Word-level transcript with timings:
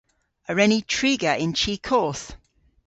A 0.49 0.51
wren 0.53 0.71
ni 0.73 0.79
triga 0.93 1.33
yn 1.43 1.53
chi 1.59 1.73
koth? 1.87 2.25